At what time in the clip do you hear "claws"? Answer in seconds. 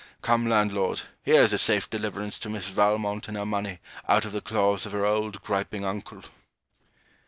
4.41-4.87